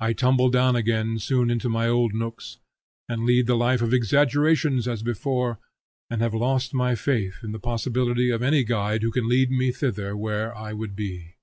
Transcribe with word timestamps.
I 0.00 0.12
tumble 0.12 0.50
down 0.50 0.74
again 0.74 1.20
soon 1.20 1.50
into 1.50 1.68
my 1.68 1.86
old 1.86 2.12
nooks, 2.14 2.58
and 3.08 3.22
lead 3.24 3.46
the 3.46 3.54
life 3.54 3.80
of 3.80 3.94
exaggerations 3.94 4.88
as 4.88 5.04
before, 5.04 5.60
and 6.10 6.20
have 6.20 6.34
lost 6.34 6.74
my 6.74 6.96
faith 6.96 7.36
in 7.44 7.52
the 7.52 7.60
possibility 7.60 8.30
of 8.30 8.42
any 8.42 8.64
guide 8.64 9.02
who 9.04 9.12
can 9.12 9.28
lead 9.28 9.52
me 9.52 9.70
thither 9.70 10.16
where 10.16 10.52
I 10.56 10.72
would 10.72 10.96
be. 10.96 11.36